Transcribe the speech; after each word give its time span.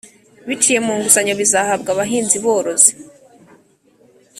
biciye 0.47 0.79
mu 0.85 0.93
nguzanyo 0.97 1.33
zizahabwa 1.39 1.89
abahinzi 1.95 2.37
borozi. 2.43 2.91